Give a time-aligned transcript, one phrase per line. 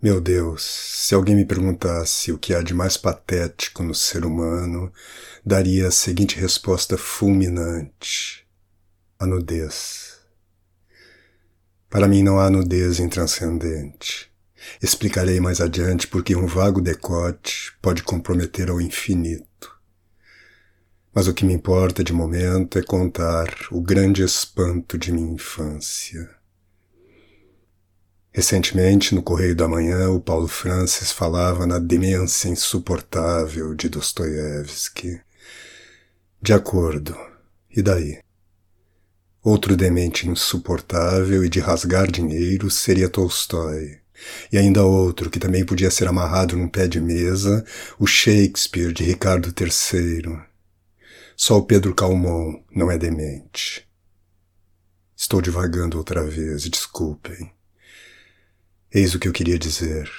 [0.00, 4.92] Meu Deus, se alguém me perguntasse o que há de mais patético no ser humano,
[5.44, 8.46] daria a seguinte resposta fulminante:
[9.18, 10.20] a nudez.
[11.90, 14.30] Para mim não há nudez intranscendente.
[14.80, 19.76] Explicarei mais adiante porque um vago decote pode comprometer ao infinito.
[21.12, 26.37] Mas o que me importa de momento é contar o grande espanto de minha infância.
[28.38, 35.20] Recentemente, no Correio da Manhã, o Paulo Francis falava na demência insuportável de Dostoiévski.
[36.40, 37.16] De acordo.
[37.68, 38.20] E daí?
[39.42, 43.98] Outro demente insuportável e de rasgar dinheiro seria Tolstói.
[44.52, 47.64] E ainda outro, que também podia ser amarrado num pé de mesa,
[47.98, 50.38] o Shakespeare de Ricardo III.
[51.36, 53.84] Só o Pedro Calmon não é demente.
[55.16, 57.57] Estou divagando outra vez, desculpem.
[58.90, 60.10] Eis o que eu queria dizer.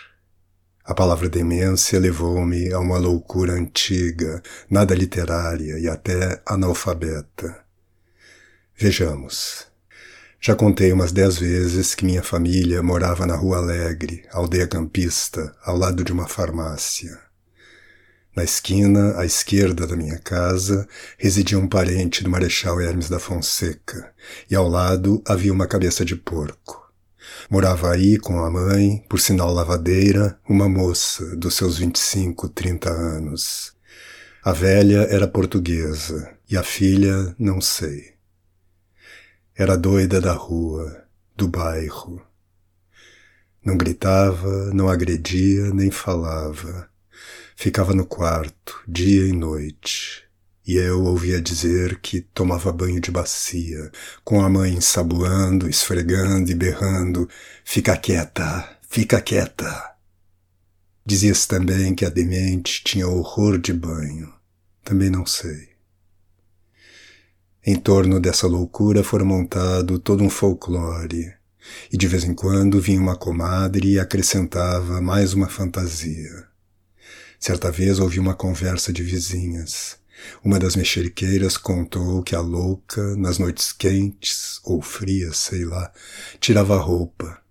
[0.85, 7.63] A palavra demência levou-me a uma loucura antiga, nada literária e até analfabeta.
[8.77, 9.65] Vejamos.
[10.39, 15.75] Já contei umas dez vezes que minha família morava na Rua Alegre, aldeia campista, ao
[15.75, 17.19] lado de uma farmácia.
[18.35, 24.13] Na esquina, à esquerda da minha casa, residia um parente do Marechal Hermes da Fonseca,
[24.49, 26.88] e ao lado havia uma cabeça de porco.
[27.47, 33.73] Morava aí com a mãe, por sinal lavadeira, uma moça dos seus 25, 30 anos.
[34.43, 38.13] A velha era portuguesa e a filha, não sei.
[39.55, 42.21] Era doida da rua, do bairro.
[43.63, 46.89] Não gritava, não agredia, nem falava.
[47.55, 50.28] Ficava no quarto, dia e noite,
[50.69, 53.91] e eu ouvia dizer que tomava banho de bacia,
[54.23, 57.27] com a mãe ensaboando, esfregando e berrando:
[57.65, 59.95] Fica quieta, fica quieta.
[61.03, 64.31] Dizia-se também que a demente tinha horror de banho.
[64.83, 65.69] Também não sei.
[67.65, 71.33] Em torno dessa loucura fora montado todo um folclore,
[71.91, 76.47] e de vez em quando vinha uma comadre e acrescentava mais uma fantasia.
[77.39, 79.97] Certa vez ouvi uma conversa de vizinhas.
[80.43, 85.91] Uma das mexeriqueiras contou que a louca, nas noites quentes ou frias, sei lá,
[86.39, 87.41] tirava a roupa,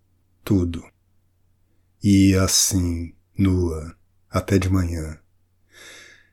[0.45, 0.85] tudo.
[2.03, 3.97] E ia assim, nua,
[4.31, 5.19] até de manhã.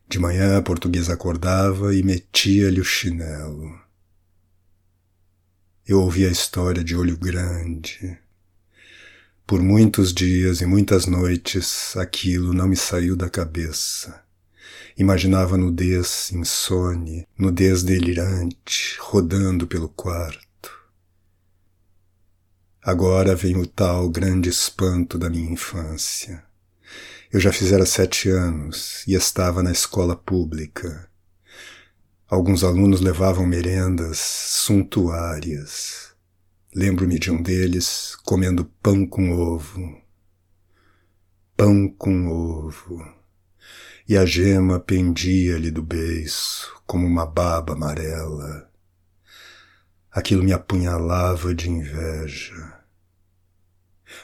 [0.07, 3.79] De manhã a portuguesa acordava e metia-lhe o chinelo.
[5.88, 8.17] Eu ouvi a história de olho grande.
[9.46, 14.25] Por muitos dias e muitas noites aquilo não me saiu da cabeça.
[14.98, 20.72] Imaginava nudez insone, nudez delirante, rodando pelo quarto.
[22.82, 26.42] Agora vem o tal grande espanto da minha infância.
[27.30, 31.10] Eu já fizera sete anos e estava na escola pública.
[32.26, 36.16] Alguns alunos levavam merendas suntuárias.
[36.74, 40.02] Lembro-me de um deles comendo pão com ovo.
[41.58, 43.25] Pão com ovo
[44.08, 48.70] e a gema pendia-lhe do beiço como uma baba amarela.
[50.12, 52.80] Aquilo me apunhalava de inveja.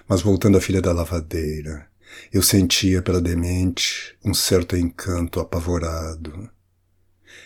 [0.08, 1.90] Mas voltando à filha da lavadeira,
[2.32, 6.50] eu sentia pela demente um certo encanto apavorado.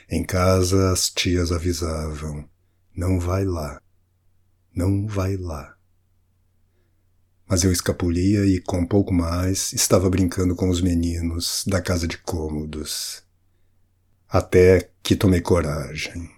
[0.10, 2.48] Em casa as tias avisavam:
[2.96, 3.82] não vai lá,
[4.74, 5.75] não vai lá
[7.48, 12.18] mas eu escapulia e, com pouco mais, estava brincando com os meninos da casa de
[12.18, 13.24] cômodos.
[14.28, 16.30] Até que tomei coragem.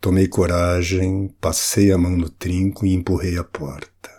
[0.00, 4.10] Tomei coragem, passei a mão no trinco e empurrei a porta.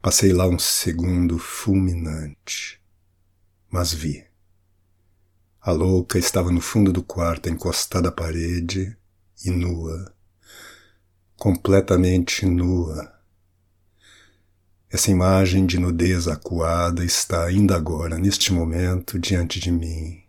[0.00, 2.80] Passei lá um segundo fulminante,
[3.70, 4.24] mas vi.
[5.60, 8.96] A louca estava no fundo do quarto, encostada à parede
[9.44, 10.12] e nua,
[11.36, 13.21] completamente nua
[14.92, 20.22] essa imagem de nudez acuada está ainda agora, neste momento, diante de mim.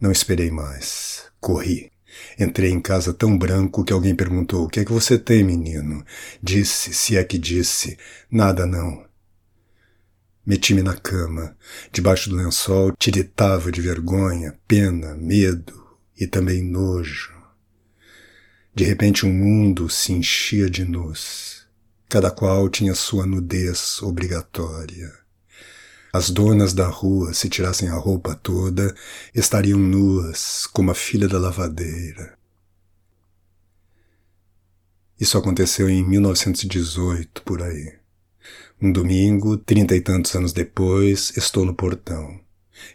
[0.00, 1.26] Não esperei mais.
[1.40, 1.92] Corri.
[2.36, 6.04] Entrei em casa tão branco que alguém perguntou: O que é que você tem, menino?
[6.42, 7.96] Disse, se é que disse:
[8.28, 9.06] Nada não.
[10.44, 11.56] Meti-me na cama.
[11.92, 17.32] Debaixo do lençol tiritava de vergonha, pena, medo e também nojo.
[18.74, 21.61] De repente um mundo se enchia de luz.
[22.12, 25.10] Cada qual tinha sua nudez obrigatória.
[26.12, 28.94] As donas da rua, se tirassem a roupa toda,
[29.34, 32.36] estariam nuas como a filha da lavadeira.
[35.18, 37.94] Isso aconteceu em 1918, por aí.
[38.78, 42.38] Um domingo, trinta e tantos anos depois, estou no portão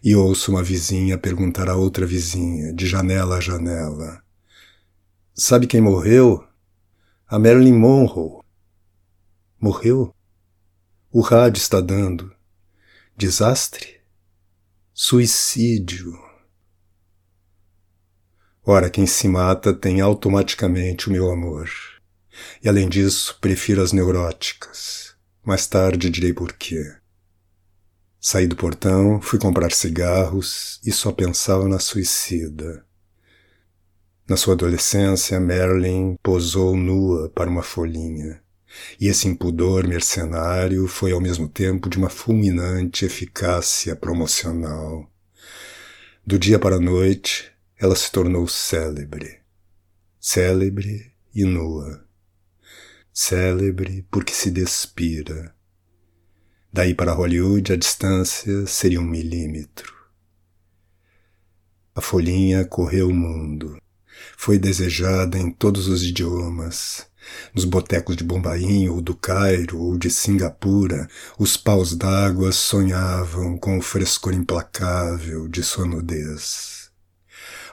[0.03, 4.21] e ouço uma vizinha perguntar a outra vizinha, de janela a janela:
[5.33, 6.47] Sabe quem morreu?
[7.27, 8.45] A Marilyn Monroe.
[9.59, 10.13] Morreu?
[11.11, 12.31] O rádio está dando.
[13.15, 13.99] Desastre?
[14.93, 16.13] Suicídio.
[18.63, 21.71] Ora, quem se mata tem automaticamente o meu amor.
[22.61, 25.15] E além disso, prefiro as neuróticas.
[25.43, 26.95] Mais tarde direi por quê.
[28.19, 32.85] Saí do portão, fui comprar cigarros e só pensava na suicida.
[34.29, 38.45] Na sua adolescência, Marilyn posou nua para uma folhinha.
[38.99, 45.09] E esse impudor mercenário foi ao mesmo tempo de uma fulminante eficácia promocional.
[46.25, 49.39] Do dia para a noite, ela se tornou célebre.
[50.19, 52.07] Célebre e nua
[53.19, 55.51] célebre porque se despira.
[56.71, 59.91] Daí para Hollywood a distância seria um milímetro.
[61.95, 63.81] A folhinha correu o mundo.
[64.37, 67.07] Foi desejada em todos os idiomas.
[67.53, 71.07] Nos botecos de Bombaim ou do Cairo ou de Singapura,
[71.37, 76.89] os paus d'água sonhavam com o frescor implacável de sua nudez.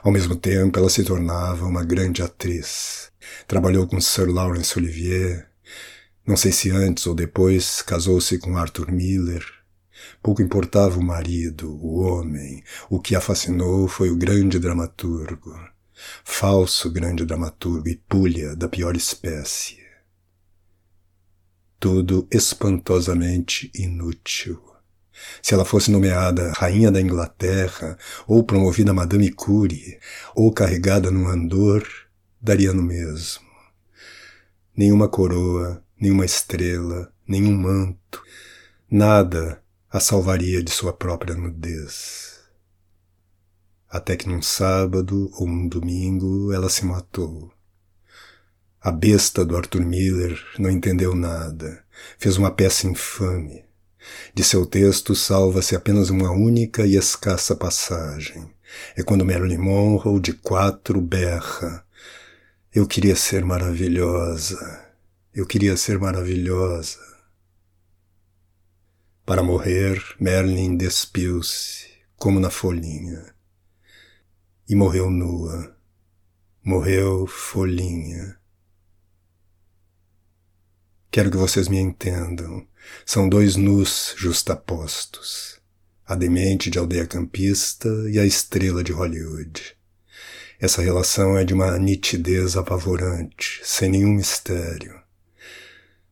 [0.03, 3.05] Ao mesmo tempo, ela se tornava uma grande atriz
[3.47, 5.47] Trabalhou com Sir Laurence Olivier.
[6.25, 9.45] Não sei se antes ou depois casou-se com Arthur Miller.
[10.21, 12.63] Pouco importava o marido, o homem.
[12.89, 15.55] O que a fascinou foi o grande dramaturgo.
[16.23, 19.77] Falso grande dramaturgo e pulha da pior espécie.
[21.79, 24.61] Tudo espantosamente inútil.
[25.41, 27.97] Se ela fosse nomeada Rainha da Inglaterra,
[28.27, 29.97] ou promovida Madame Curie,
[30.35, 31.87] ou carregada num andor,
[32.41, 33.45] daria no mesmo.
[34.75, 38.21] Nenhuma coroa, nenhuma estrela, nenhum manto,
[38.91, 42.34] nada a salvaria de sua própria nudez.
[43.95, 47.51] Até que num sábado ou um domingo ela se matou.
[48.81, 51.83] A besta do Arthur Miller não entendeu nada,
[52.17, 53.63] fez uma peça infame.
[54.33, 58.49] De seu texto salva-se apenas uma única e escassa passagem.
[58.95, 61.85] É quando Marilyn Monroe, de quatro, berra
[62.75, 64.85] eu queria ser maravilhosa.
[65.33, 66.99] Eu queria ser maravilhosa.
[69.25, 71.87] Para morrer, Merlin despiu-se,
[72.17, 73.34] como na folhinha.
[74.67, 75.77] E morreu nua.
[76.63, 78.35] Morreu folhinha.
[81.11, 82.67] Quero que vocês me entendam.
[83.05, 85.61] São dois nus justapostos.
[86.03, 89.77] A demente de aldeia campista e a estrela de Hollywood.
[90.59, 94.99] Essa relação é de uma nitidez apavorante, sem nenhum mistério.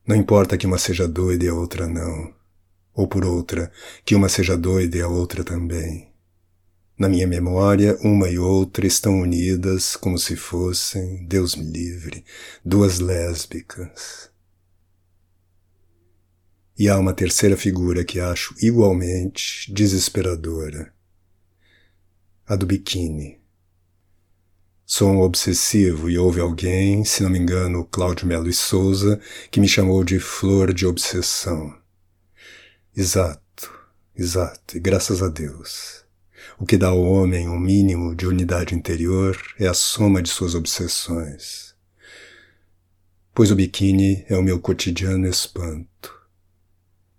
[0.06, 2.32] Não importa que uma seja doida e a outra não,
[2.94, 3.72] ou por outra,
[4.06, 6.13] que uma seja doida e a outra também.
[6.96, 12.24] Na minha memória, uma e outra estão unidas como se fossem, Deus me livre,
[12.64, 14.30] duas lésbicas.
[16.78, 20.94] E há uma terceira figura que acho igualmente desesperadora.
[22.46, 23.42] A do biquíni.
[24.86, 29.20] Sou um obsessivo e houve alguém, se não me engano, Cláudio Melo e Souza,
[29.50, 31.76] que me chamou de flor de obsessão.
[32.96, 33.72] Exato,
[34.16, 36.03] exato, e graças a Deus.
[36.60, 40.56] O que dá ao homem um mínimo de unidade interior é a soma de suas
[40.56, 41.74] obsessões.
[43.34, 46.14] Pois o biquíni é o meu cotidiano espanto.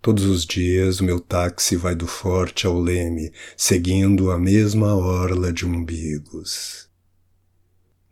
[0.01, 5.51] Todos os dias o meu táxi vai do forte ao leme, seguindo a mesma orla
[5.51, 6.87] de umbigos.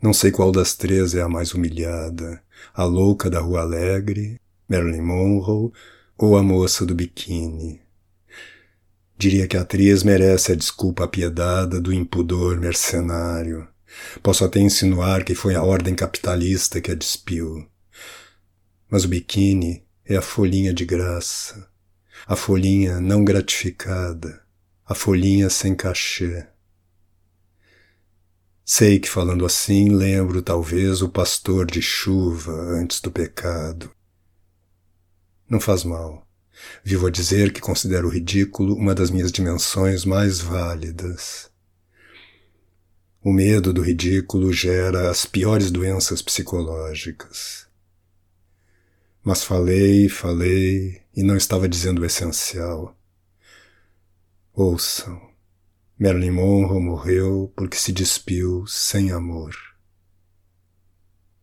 [0.01, 2.43] Não sei qual das três é a mais humilhada,
[2.73, 5.71] a louca da Rua Alegre, Marilyn Monroe
[6.17, 7.82] ou a moça do biquíni.
[9.17, 13.67] Diria que a atriz merece a desculpa apiedada do impudor mercenário.
[14.21, 17.67] Posso até insinuar que foi a ordem capitalista que a despiu.
[18.89, 21.69] Mas o biquíni é a folhinha de graça,
[22.25, 24.41] a folhinha não gratificada,
[24.85, 26.45] a folhinha sem cachê.
[28.65, 33.91] Sei que falando assim lembro talvez o pastor de chuva antes do pecado.
[35.49, 36.25] Não faz mal.
[36.83, 41.51] Vivo a dizer que considero o ridículo uma das minhas dimensões mais válidas.
[43.21, 47.67] O medo do ridículo gera as piores doenças psicológicas.
[49.23, 52.97] Mas falei, falei e não estava dizendo o essencial.
[54.53, 55.31] Ouçam.
[55.97, 59.55] Marilyn Monroe morreu porque se despiu sem amor.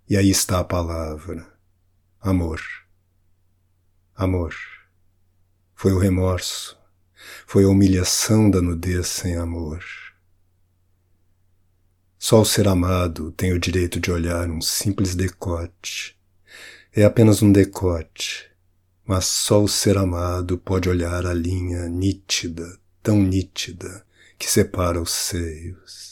[0.06, 1.50] E aí está a palavra:
[2.20, 2.60] amor.
[4.14, 4.54] Amor.
[5.80, 6.76] Foi o remorso,
[7.46, 9.82] foi a humilhação da nudez sem amor.
[12.18, 16.18] Só o ser amado tem o direito de olhar um simples decote.
[16.94, 18.44] É apenas um decote,
[19.06, 24.04] mas só o ser amado pode olhar a linha nítida, tão nítida,
[24.38, 26.09] que separa os seios.